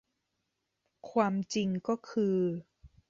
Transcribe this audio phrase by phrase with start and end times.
[1.11, 2.35] ความจริงก็คือ